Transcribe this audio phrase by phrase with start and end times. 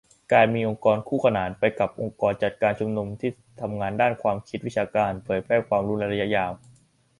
[0.33, 6.51] การมีองค์กรคู่ขนานไปกับองค์กรจัดการชุนนุม ที่ทำงานด้านความคิด วิชาการ เผยแพร่ความรู้ในระยะยาว